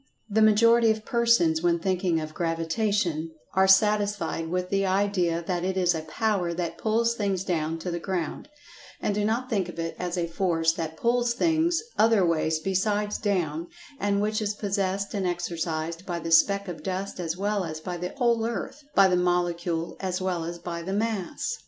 The 0.27 0.41
majority 0.41 0.89
of 0.89 1.05
persons, 1.05 1.61
when 1.61 1.77
thinking 1.77 2.19
of 2.19 2.33
"Gravitation," 2.33 3.29
are 3.53 3.67
satisfied 3.67 4.47
with 4.49 4.71
the 4.71 4.83
idea 4.83 5.43
that 5.45 5.63
it 5.63 5.77
is 5.77 5.93
a 5.93 6.01
power 6.01 6.55
that 6.55 6.79
"pulls 6.79 7.13
things 7.13 7.43
down 7.43 7.77
to 7.77 7.91
the 7.91 7.99
ground," 7.99 8.49
and 8.99 9.13
do 9.13 9.23
not 9.23 9.47
think 9.47 9.69
of 9.69 9.77
it 9.77 9.95
as 9.99 10.17
a 10.17 10.25
force 10.25 10.71
that 10.71 10.97
"pulls 10.97 11.35
things" 11.35 11.83
other 11.99 12.25
ways 12.25 12.57
besides 12.57 13.19
"down," 13.19 13.67
and 13.99 14.21
which 14.21 14.41
is 14.41 14.55
possessed 14.55 15.13
and 15.13 15.27
exercised 15.27 16.03
by 16.03 16.17
the 16.17 16.31
speck 16.31 16.67
of 16.67 16.81
dust 16.81 17.19
as 17.19 17.37
well 17.37 17.63
as 17.63 17.79
by 17.79 17.97
the 17.97 18.09
whole 18.17 18.43
earth—by 18.43 19.07
the 19.07 19.15
molecule 19.15 19.97
as 19.99 20.19
well 20.19 20.45
as 20.45 20.57
by 20.57 20.81
the 20.81 20.93
mass. 20.93 21.57